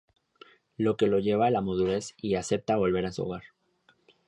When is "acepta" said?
2.33-2.75